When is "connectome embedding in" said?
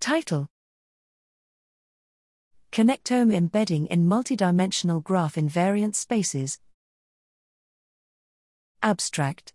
2.70-4.06